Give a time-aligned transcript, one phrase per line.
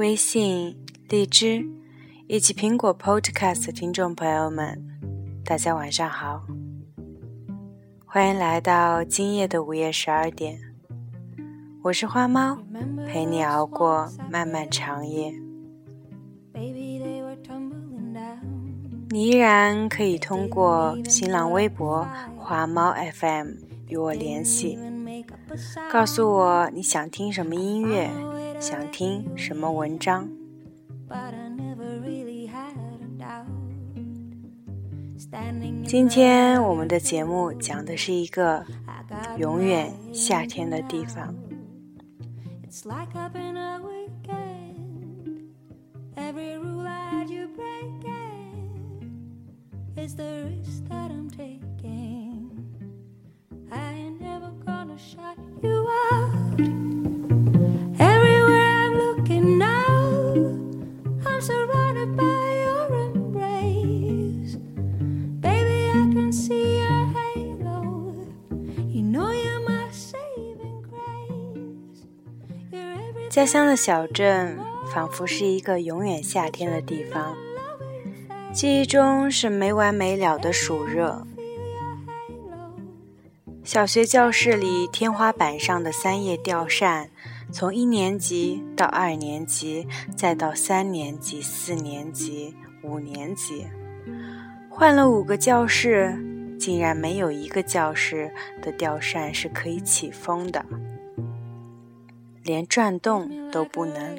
[0.00, 0.74] 微信、
[1.10, 1.62] 荔枝
[2.26, 4.82] 以及苹果 Podcast 的听众朋友们，
[5.44, 6.46] 大家晚上好，
[8.06, 10.58] 欢迎来到今夜的午夜十二点。
[11.82, 12.56] 我是花猫，
[13.06, 15.34] 陪你熬过漫漫长夜。
[19.10, 22.08] 你依然可以通过新浪微博
[22.40, 23.48] “花猫 FM”
[23.88, 24.78] 与我联系，
[25.92, 28.10] 告诉我你想听什么音乐，
[28.60, 30.28] 想听什么文章。
[35.86, 38.62] 今天我们的节目讲的是一个
[39.38, 41.34] 永远夏天的地方。
[73.30, 74.58] 家乡的小镇
[74.92, 77.36] 仿佛是一个永远夏天的地方。
[78.52, 81.24] 记忆中是没完没了的暑热。
[83.62, 87.10] 小学教室里天花板上的三叶吊扇，
[87.52, 93.64] 从一年级到二年级，再到三年级、四年级、五年级，
[94.68, 96.18] 换了五个教室，
[96.58, 100.66] 竟然没有一个教室的吊扇是可以起风的，
[102.50, 104.18] 连转动都不能。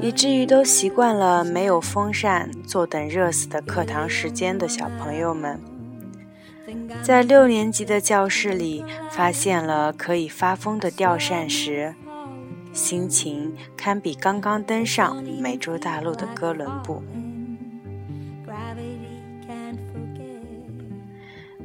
[0.00, 5.58] 以至于都习惯了没有风扇坐等热死的课堂时间的小朋友们，
[7.02, 11.96] 在六年级的教室里发现了可以发疯的吊扇时，
[12.72, 17.02] 心情堪比刚刚登上美洲大陆的哥伦布。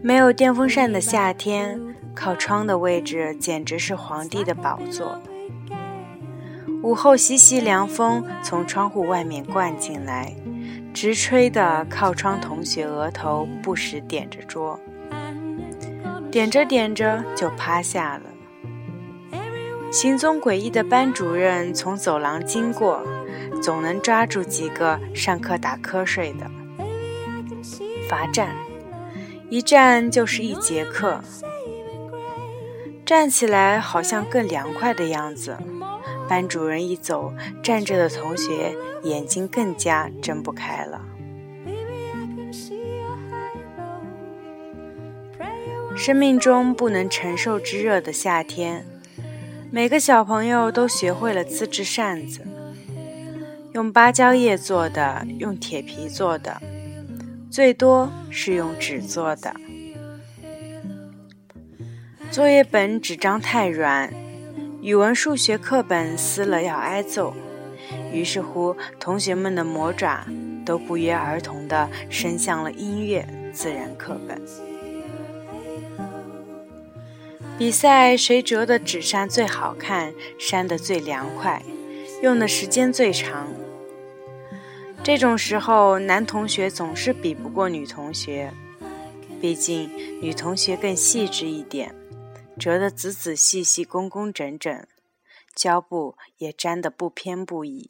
[0.02, 1.78] 没有电风扇的夏天，
[2.20, 5.18] 靠窗的位置简直是皇帝的宝座。
[6.84, 10.36] 午后，习习凉风从窗户外面灌进来，
[10.94, 14.78] 直吹的靠窗同学额头不时点着桌，
[16.30, 18.24] 点着点着就趴下了。
[19.90, 23.02] 行踪诡异的班主任从走廊经过，
[23.62, 26.52] 总能抓住几个上课打瞌睡的，
[28.10, 28.50] 罚站，
[29.50, 31.22] 一站就是一节课，
[33.10, 35.58] 站起来好像更凉快的样子。
[36.28, 37.34] 班主任一走，
[37.64, 41.02] 站着的同学眼睛更加睁不开了。
[45.98, 48.86] 生命中不能承受之热的夏天，
[49.72, 52.46] 每个小朋友都学会了自制扇子，
[53.74, 56.62] 用芭蕉叶做的，用铁皮做的，
[57.50, 59.52] 最多是用纸做的。
[62.32, 64.14] 作业本纸张太软。
[64.84, 67.34] 语文、数学课本撕了要挨揍，
[68.14, 70.28] 于是乎，同学们的魔爪
[70.64, 74.40] 都不约而同地伸向了音乐、自然课本。
[77.58, 81.64] 比赛谁折的纸扇最好看，扇得最凉快，
[82.22, 83.48] 用的时间最长。
[85.04, 88.54] 这种时候，男同学总是比不过女同学，
[89.42, 89.90] 毕竟
[90.22, 91.94] 女同学更细致一点。
[92.60, 94.86] 折得仔仔细细、工工整整，
[95.56, 97.90] 胶布也粘得不偏不倚，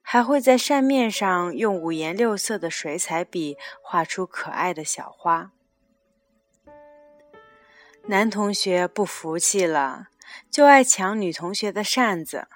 [0.00, 5.50] 还会在扇面上用五颜六色的水彩笔画出可爱的小花。
[8.06, 10.06] 男同学不服气了，
[10.50, 12.46] 就爱抢女同学的扇子，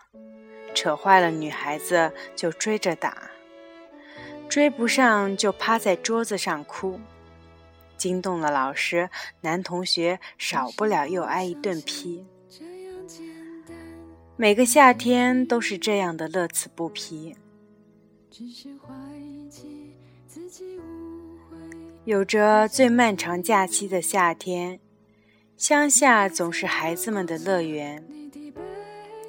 [0.73, 3.31] 扯坏了女孩子就追着打，
[4.49, 7.01] 追不上就趴在桌子上哭。
[8.03, 9.09] 惊动了老师，
[9.43, 12.27] 男同学少不了又挨一顿批。
[14.35, 17.37] 每个夏天都是这样的乐此不疲。
[22.05, 24.81] 有着最漫长假期的夏天，
[25.57, 28.05] 乡下总是孩子们的乐园。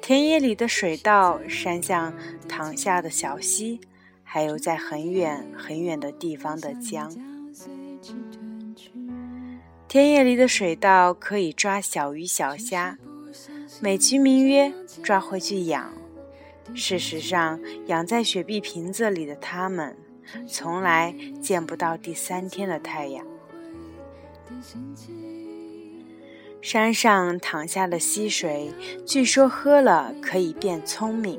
[0.02, 2.12] 田野里的水稻，山上
[2.48, 3.80] 淌下的小溪，
[4.24, 7.33] 还有在很远很远的地方的江。
[9.94, 12.98] 田野里的水稻可以抓小鱼小虾，
[13.80, 14.72] 美其名曰
[15.04, 15.92] 抓回去养。
[16.74, 19.96] 事实上，养在雪碧瓶子里的它们，
[20.48, 23.24] 从来见不到第三天的太阳。
[26.60, 28.72] 山上淌下的溪水，
[29.06, 31.38] 据说喝了可以变聪明。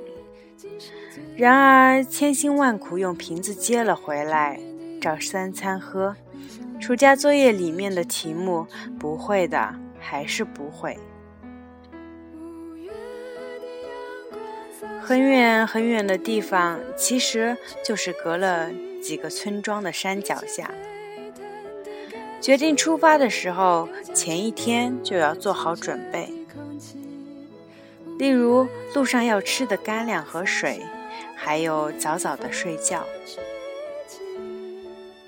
[1.36, 4.62] 然而千辛万苦用瓶子接了回来，
[5.06, 6.16] 照三餐喝。
[6.80, 8.66] 暑假作业里面的题目
[9.00, 10.98] 不会的，还是不会。
[15.00, 20.72] 很远很远的地方，其实就是隔了几个村庄的山脚下。
[22.42, 26.34] 决定出发的时候，前一天就要做好准备，
[28.18, 30.82] 例如路上要吃的干粮和水，
[31.36, 33.06] 还有早早的睡觉。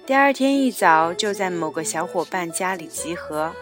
[0.07, 3.53] 第二天一早就在某个小伙伴家里集合，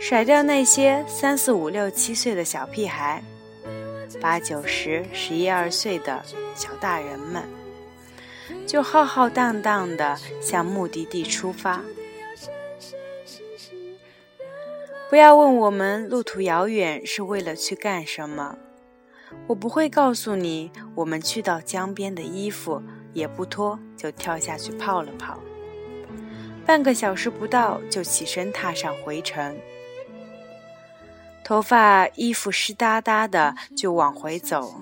[0.00, 3.22] 甩掉那些三四五六七岁的小屁孩。
[4.18, 7.42] 八九十、十一二岁的小大人们，
[8.66, 11.82] 就浩浩荡荡地向目的地出发。
[15.10, 18.56] 不要问我们路途遥远是为了去干什么，
[19.48, 20.72] 我不会告诉你。
[20.94, 22.82] 我们去到江边的衣服
[23.12, 25.38] 也不脱，就跳下去泡了泡。
[26.66, 29.56] 半个小时不到，就起身踏上回程。
[31.44, 34.74] 头发、衣服湿哒哒的，就往回走，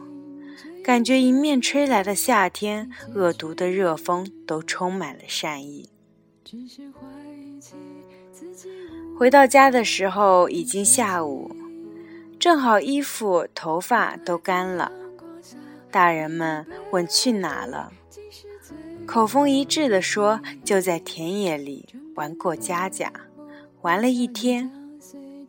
[0.84, 5.90] 感觉迎面吹来的夏天，恶毒的热风都充满了善意。
[9.19, 11.50] 回到家的时候已经下午，
[12.38, 14.93] 正好衣服、头发都干了。
[15.90, 17.93] 大人们问去哪了，
[19.06, 23.12] 口风一致的说就在田野里玩过家家，
[23.82, 24.70] 玩了一天。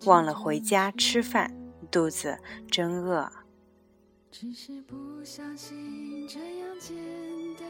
[0.06, 1.56] 忘了回家吃饭，
[1.90, 2.38] 肚子
[2.70, 3.32] 真饿。
[4.30, 6.94] 只是不相信这样简
[7.58, 7.66] 单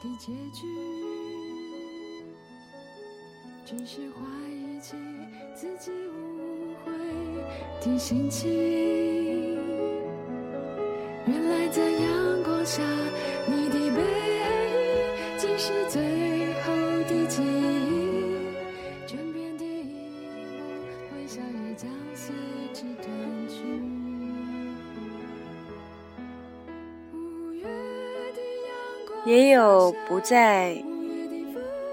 [0.00, 0.68] 的结局，
[3.66, 4.94] 只是怀疑起
[5.56, 6.92] 自己误会
[7.84, 8.48] 的心情。
[11.26, 12.80] 原来在阳光下，
[13.48, 14.00] 你的背
[14.36, 14.39] 影
[15.60, 16.00] 是最
[16.62, 16.72] 后
[17.06, 18.00] 的记忆。
[29.26, 30.82] 也有不在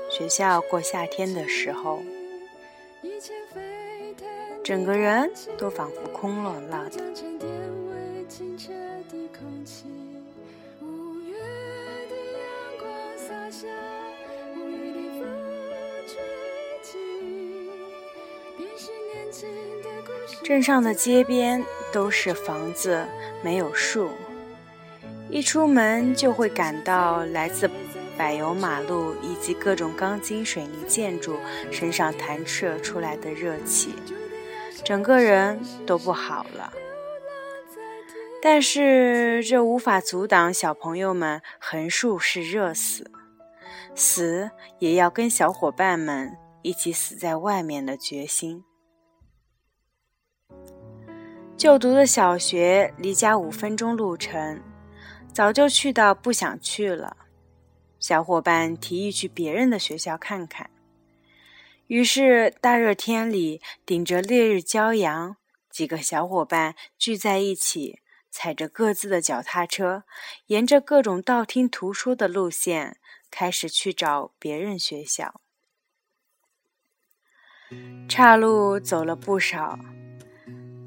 [0.09, 2.01] 学校过夏天的时候，
[4.63, 7.26] 整个人都仿佛空落落的。
[20.47, 21.61] 镇上的街边
[21.91, 23.05] 都是房子，
[23.43, 24.09] 没有树。
[25.29, 27.69] 一出门就会感到来自
[28.17, 31.35] 柏油马路以及各种钢筋水泥建筑
[31.69, 33.93] 身上弹射出来的热气，
[34.85, 36.71] 整个人都不好了。
[38.41, 43.11] 但是这无法阻挡小朋友们横竖是热死，
[43.95, 44.49] 死
[44.79, 48.63] 也要跟小伙伴们一起死在外面的决心。
[51.57, 54.61] 就读的小学离家五分钟路程。
[55.33, 57.17] 早就去到不想去了，
[57.99, 60.69] 小伙伴提议去别人的学校看看。
[61.87, 65.37] 于是大热天里，顶着烈日骄阳，
[65.69, 67.99] 几个小伙伴聚在一起，
[68.29, 70.03] 踩着各自的脚踏车，
[70.47, 72.97] 沿着各种道听途说的路线，
[73.31, 75.41] 开始去找别人学校。
[78.07, 79.77] 岔路走了不少，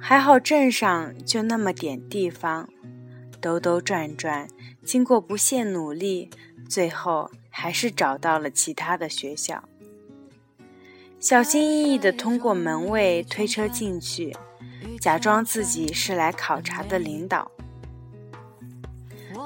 [0.00, 2.68] 还好镇上就那么点地方。
[3.40, 4.48] 兜兜转转，
[4.84, 6.30] 经过不懈努力，
[6.68, 9.62] 最后还是找到了其他的学校。
[11.18, 14.34] 小心翼翼地通过门卫推车进去，
[15.00, 17.50] 假装自己是来考察的领导。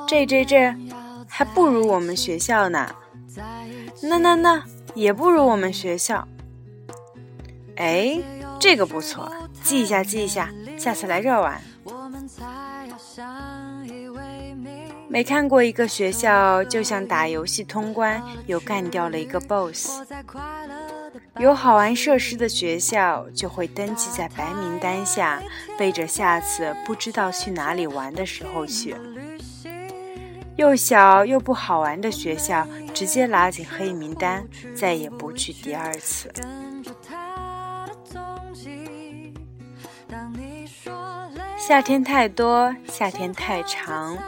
[0.09, 0.75] 这这这，
[1.29, 2.95] 还不如我们学校呢。
[4.03, 6.27] 那那那，也不如我们学校。
[7.77, 8.21] 哎，
[8.61, 9.31] 这个不错，
[9.65, 11.61] 记一下记一下，下次来这儿玩。
[15.09, 20.03] 没看过一个学校，就像打游戏通关又干掉了一个 BOSS。
[21.39, 25.43] 有好玩设施的学校就会登记在白名单下，
[25.79, 28.95] 备着下次不知道去哪里玩的时候去。
[30.57, 36.31] 又小又不好玩的学校，直接拉进黑名单，再也不去第二次。
[41.67, 44.19] 夏天太多，夏天太长。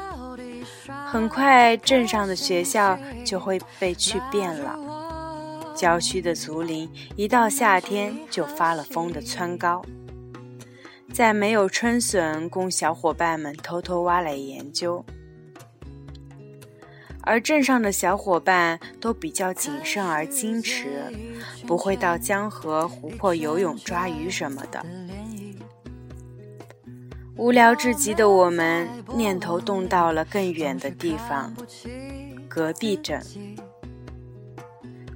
[1.06, 4.74] 很快，镇上的学校就会被去遍了。
[5.74, 9.84] 郊区的竹林，一到夏天就发了疯的蹿高。
[11.12, 15.04] 在没有春笋供小伙伴们偷偷挖来研究。
[17.20, 21.12] 而镇上的小伙伴都比较谨慎而矜持，
[21.66, 24.86] 不会到江河湖泊游泳抓鱼什么的。
[27.36, 31.54] 无聊至极的我们，念头动到了更远的地方——
[32.48, 33.22] 隔壁镇。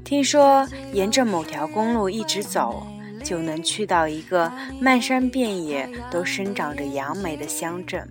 [0.05, 2.87] 听说沿着某条公路一直走，
[3.25, 8.07] 就能去到一个漫山遍野都生长着杨梅的乡镇。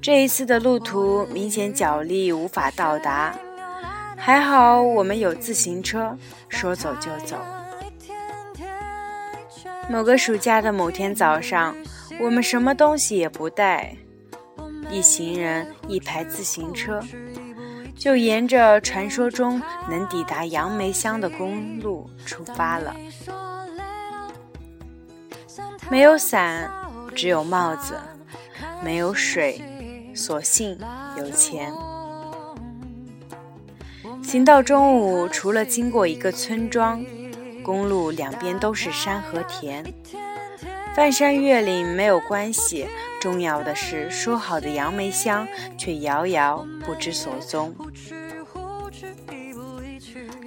[0.00, 3.36] 这一次的路途明显脚力无法到达，
[4.16, 6.16] 还好我们有自行车，
[6.48, 7.36] 说走就走。
[9.90, 11.74] 某个暑假的某天早上，
[12.20, 13.94] 我们什么东西也不带，
[14.90, 17.00] 一行人一排自行车，
[17.96, 22.94] 就沿着传说中能抵达杨梅乡的公路出发了。
[25.90, 26.70] 没有伞，
[27.14, 27.94] 只有帽子；
[28.82, 29.60] 没有水。
[30.14, 30.76] 所幸
[31.16, 31.72] 有钱。
[34.20, 37.04] 行到中午，除了经过一个村庄，
[37.62, 39.84] 公路两边都是山和田，
[40.98, 42.88] 翻山越岭没有关系。
[43.20, 47.72] 重要的是，说好的杨梅香却遥遥不知所踪。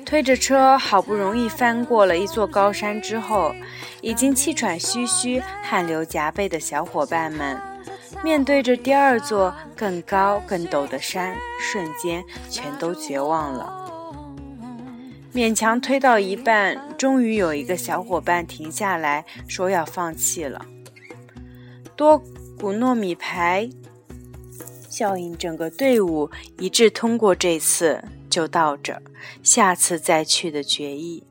[0.05, 3.55] 推着车，好不容易翻过了一座高山之后，
[4.01, 7.57] 已经气喘吁吁、汗流浃背的小伙伴们。
[8.21, 13.80] 面对着第二座更高更陡的山，瞬间全都绝望了。
[15.33, 20.65] 勉强推到一半，终于有一个小伙伴停下来说要放弃了。
[21.95, 22.17] 多
[22.59, 23.69] 古糯米牌
[24.89, 29.01] 效应，整个队伍一致通过这次就到这，
[29.41, 31.23] 下次再去的决议。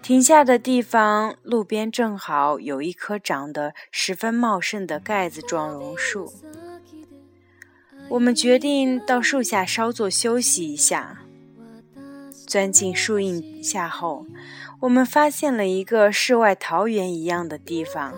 [0.00, 6.32] 停下的地方，路边正好有一棵长得十分茂盛的盖子状榕树。
[8.08, 11.23] 我们决定到树下稍作休息一下。
[12.46, 14.26] 钻进树荫下后，
[14.80, 18.14] 我们发现了一个世外桃源一样的地方。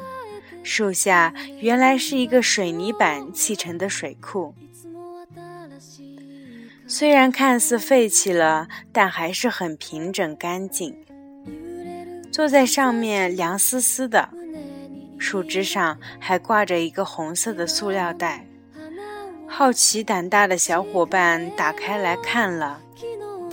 [0.62, 4.52] 树下原来是一个水泥板砌成的水库，
[6.88, 10.96] 虽然看似废弃了，但还是很平整干净。
[12.32, 14.28] 坐在上面凉丝丝的，
[15.18, 18.44] 树枝上还挂着一个红色的塑料袋。
[19.46, 22.80] 好奇胆大的小伙伴打开来看了，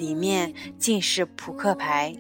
[0.04, 2.14] 里面竟是扑克牌。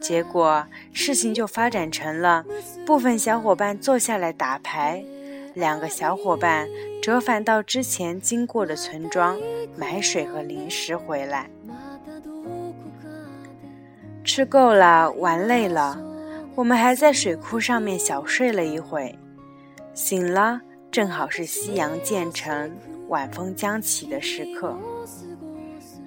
[0.00, 2.42] 结果事情就发展成了
[2.86, 5.04] 部分小伙伴坐下来打牌，
[5.54, 6.66] 两个小伙伴
[7.02, 9.38] 折返到之前经过的村庄
[9.76, 11.50] 买水和零食回来。
[14.24, 16.00] 吃够了，玩累了，
[16.54, 19.14] 我们还在水库上面小睡了一会。
[19.92, 22.74] 醒了，正好是夕阳渐沉、
[23.08, 24.78] 晚风将起的时刻。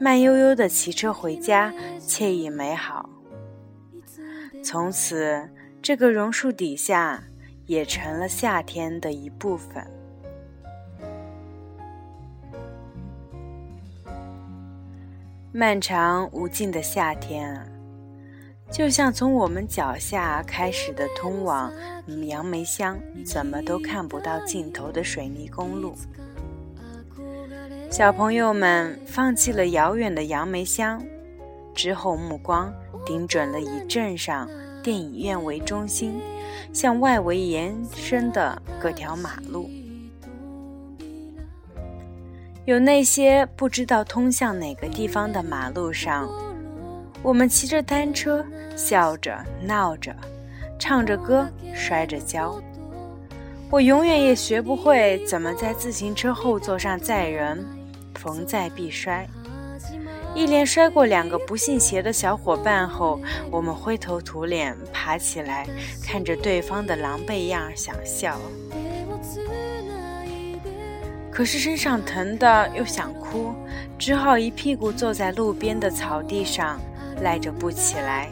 [0.04, 3.08] 慢悠悠的骑车回家，惬意美好。
[4.64, 5.48] 从此，
[5.80, 7.24] 这个榕树底下
[7.68, 9.86] 也成了夏天的一部分。
[15.52, 17.64] 漫长无尽的夏天。
[18.72, 21.72] 就像从我们脚下开始的通往
[22.28, 25.94] 杨梅乡，怎么都看不到尽头的水泥公路。
[27.92, 31.04] 小朋友们放弃了遥远的杨梅乡，
[31.76, 32.74] 之后目光
[33.06, 34.50] 盯准了以镇上
[34.82, 36.22] 电影院为中心，
[36.72, 39.70] 向外围延伸的各条马路。
[42.64, 46.30] 有那些不知道通向哪个地方的马路上。
[47.22, 48.46] 我们骑着单车，
[48.78, 50.16] 笑着闹着，
[50.80, 51.46] 唱着歌，
[51.76, 52.58] 摔着跤。
[53.70, 57.66] 我永远也学不会怎么在自行车后座上载人，
[58.22, 59.28] 逢载必摔。
[60.36, 65.68] 一连摔过两个不信邪的小伙伴后，我们灰头土脸爬起来，
[66.04, 68.40] 看着对方的狼狈样想笑，
[71.32, 73.54] 可是身上疼的又想哭，
[73.98, 76.80] 只好一屁股坐在路边的草地上。
[77.22, 78.28] 赖着不起来。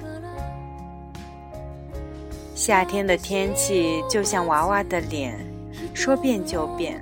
[2.55, 5.38] 夏天的天气就像娃娃的脸，
[5.93, 7.00] 说变就变。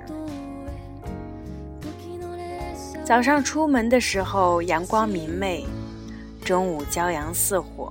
[3.08, 5.66] 早上出门的时候阳光明媚，
[6.44, 7.90] 中午骄阳似火。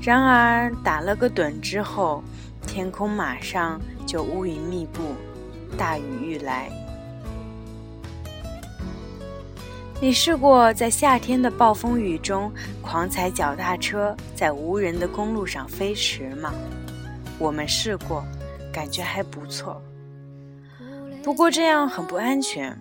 [0.00, 2.22] 然而打了个盹之后，
[2.68, 5.02] 天空马上就乌云密布，
[5.76, 6.70] 大雨欲来。
[10.00, 12.48] 你试过在夏天的暴风雨中
[12.80, 16.54] 狂踩脚踏车，在无人的公路上飞驰吗？
[17.40, 18.24] 我们试过，
[18.72, 19.82] 感觉还不错。
[21.24, 22.80] 不过这样很不安全。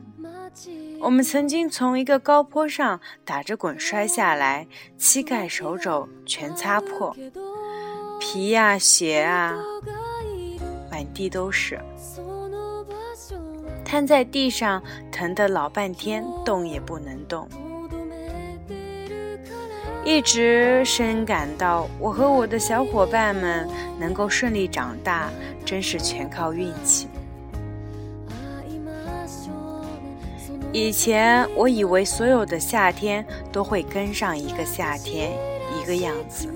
[1.01, 7.15] 我们曾经从一个高坡上打着滚摔下来，膝盖、手肘全擦破，
[8.19, 9.57] 皮呀、鞋啊，
[10.91, 11.79] 满地都是，
[13.85, 17.47] 瘫在地上，疼得老半天，动也不能动。
[20.03, 23.67] 一直深感到，我和我的小伙伴们
[23.99, 25.29] 能够顺利长大，
[25.65, 27.07] 真是全靠运气。
[30.71, 35.31] 以前我以为所有的夏天都会跟上一个夏天
[35.75, 36.47] 一个样子，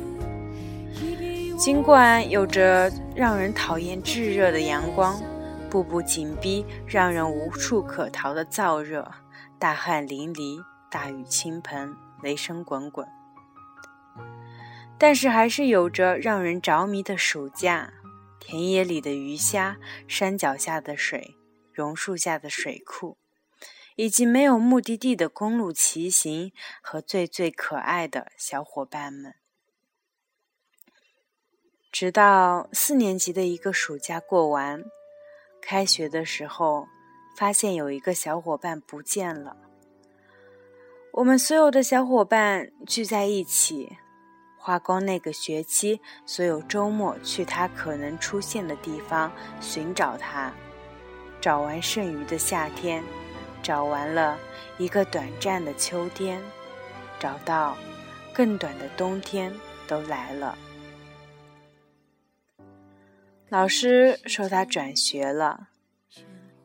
[1.58, 5.20] 尽管有着让人讨厌炙热的阳光，
[5.67, 9.12] 步步紧逼，让人无处可逃的燥热，
[9.58, 13.08] 大汗淋漓，大雨倾盆，雷声滚滚，
[15.00, 17.91] 但是还是有着让人着迷的暑假，
[18.39, 19.77] 田野里的鱼虾，
[20.08, 21.36] 山脚下的水，
[21.74, 23.17] 榕树下的水库。
[23.96, 29.36] 以及没有目的地的公路骑行和最最可爱的小伙伴们，
[31.92, 34.84] 直到四年级的一个暑假过完，
[35.62, 36.88] 开学的时候，
[37.38, 39.58] 发现有一个小伙伴不见了。
[41.14, 43.98] 我们所有的小伙伴聚在一起，
[44.58, 49.32] 花光那个学期所有周末去他可能出现的地方
[49.62, 50.52] 寻找他，
[51.40, 53.04] 找完剩余的夏天。
[53.63, 54.38] 找完了
[54.77, 56.39] 一个短暂的秋天，
[57.17, 57.77] 找到
[58.34, 59.51] 更短的冬天
[59.88, 60.58] 都来了。
[63.48, 65.70] 老师说他转学了，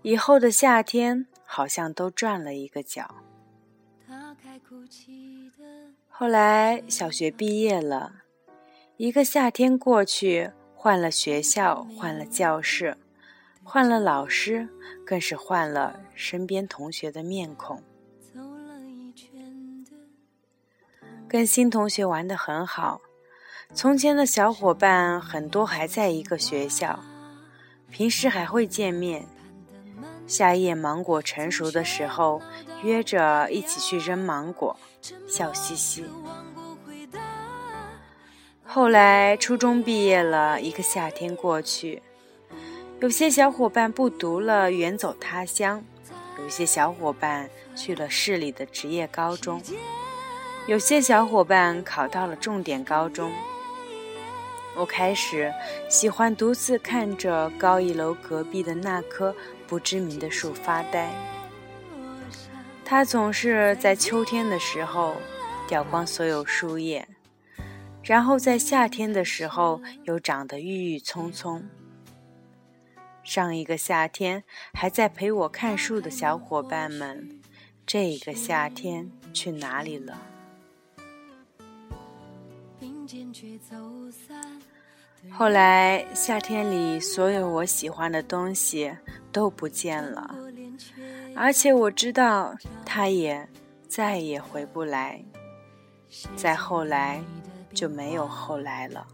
[0.03, 3.15] 以后的夏天好像都转了一个角。
[6.09, 8.23] 后来小学毕业了，
[8.97, 12.97] 一个夏天过去，换了学校，换了教室。
[13.71, 14.67] 换了老师，
[15.05, 17.83] 更是换了身边同学的面孔。
[21.29, 23.03] 跟新同学玩得很好，
[23.75, 26.99] 从前的小伙伴很多还在一个学校，
[27.91, 29.27] 平时还会见面。
[30.27, 32.41] 夏夜芒果成熟的时候，
[32.83, 34.75] 约着一起去扔芒果，
[35.29, 36.07] 笑嘻嘻。
[38.65, 42.03] 后来初中毕业了，一个夏天过去。
[43.01, 45.81] 有些小伙伴不读了，远走他乡；
[46.37, 49.61] 有些小伙伴去了市里的职业高中；
[50.67, 53.31] 有些小伙伴考到了重点高中。
[54.77, 55.53] 我开始
[55.89, 59.35] 喜欢独自看着高一楼隔壁的那棵
[59.69, 61.09] 不知名的树发呆。
[62.85, 65.15] 它总是在秋天的时候
[65.69, 67.07] 掉光所有树叶，
[68.03, 71.65] 然后在夏天的时候又长得郁郁葱葱。
[73.29, 77.29] 上一个夏天还在陪我看书的小伙伴们，
[77.87, 80.19] 这个夏天去哪里了？
[85.31, 88.91] 后来夏天里所有我喜欢的东西
[89.31, 90.35] 都不见了，
[91.37, 93.47] 而且我知道他也
[93.87, 95.23] 再也回不来。
[96.35, 97.23] 再后来
[97.75, 99.07] 就没有后来了。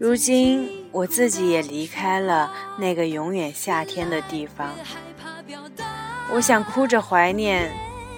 [0.00, 4.70] 如今我自己也离开了那个永远夏天的地方，
[6.32, 7.70] 我想哭着怀念，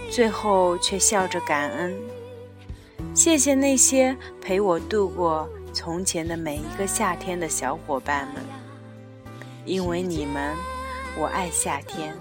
[0.08, 1.92] 最后却笑着感恩。
[3.12, 8.36] 谢谢那些陪我度过从前的每一个夏天的小伙伴们，
[9.64, 10.54] 因为你们，
[11.18, 12.14] 我爱夏天。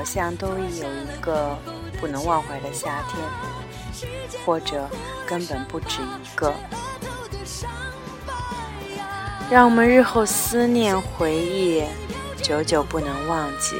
[0.00, 1.54] 好像都有一个
[2.00, 3.22] 不能忘怀的夏天，
[4.46, 4.88] 或者
[5.28, 6.54] 根本不止一个，
[9.50, 11.84] 让我们日后思念回忆，
[12.42, 13.76] 久久不能忘记。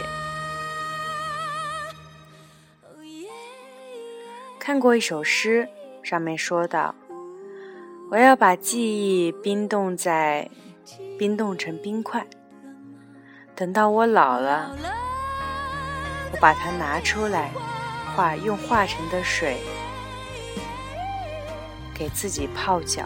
[4.59, 5.67] 看过一首诗，
[6.03, 6.95] 上面说道
[8.13, 10.51] ：“我要把记忆冰冻在，
[11.19, 12.27] 冰冻成冰块。”
[13.57, 14.77] 等到我老了，
[16.33, 17.51] 我把它拿出来，
[18.15, 19.59] 化用化成的水
[21.95, 23.05] 给自己泡脚。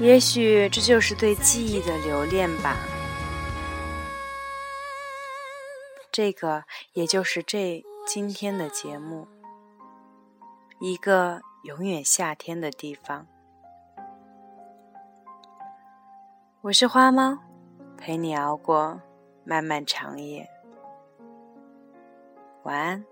[0.00, 2.76] 也许这就是对记忆的留恋吧。
[6.10, 9.28] 这个也就是这今天的节目，
[10.80, 13.26] 一个永远夏天的地方。
[16.62, 17.38] 我是花猫，
[18.04, 19.00] 陪你熬过
[19.44, 20.50] 漫漫长夜。
[22.64, 23.11] 晚安。